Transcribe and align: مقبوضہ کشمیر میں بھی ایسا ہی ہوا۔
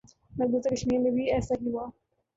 مقبوضہ 0.31 0.69
کشمیر 0.69 0.99
میں 0.99 1.11
بھی 1.11 1.31
ایسا 1.31 1.55
ہی 1.61 1.69
ہوا۔ 1.69 1.85